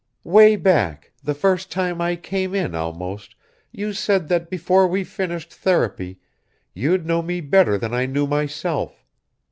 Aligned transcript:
"Way 0.23 0.55
back 0.55 1.11
the 1.23 1.35
first 1.35 1.69
time 1.69 2.01
I 2.01 2.15
came 2.15 2.55
in, 2.55 2.73
almost, 2.73 3.35
you 3.71 3.93
said 3.93 4.29
that 4.29 4.49
before 4.49 4.87
we 4.87 5.03
finished 5.03 5.53
therapy, 5.53 6.17
you'd 6.73 7.05
know 7.05 7.21
me 7.21 7.39
better 7.39 7.77
than 7.77 7.93
I 7.93 8.07
knew 8.07 8.25
myself. 8.25 9.05